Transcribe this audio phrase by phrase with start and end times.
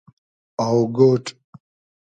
[0.67, 1.23] آۆگۉۮ